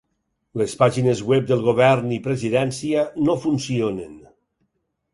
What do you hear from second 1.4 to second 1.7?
del